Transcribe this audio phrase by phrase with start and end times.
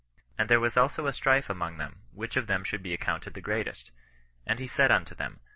[0.35, 3.39] And there was also a strife among them, which of them should be accounted the
[3.39, 3.91] greatest.
[4.47, 5.41] And he said unto them.